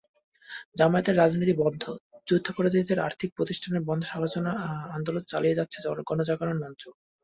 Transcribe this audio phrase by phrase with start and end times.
[0.77, 1.83] জামায়াতের রাজনীতি বন্ধ,
[2.27, 4.11] যুদ্ধাপরাধীদের আর্থিক প্রতিষ্ঠান বন্ধের
[4.95, 5.77] আন্দোলন চালিয়ে যাচ্ছে
[6.09, 6.81] গণজাগরণ মঞ্চ।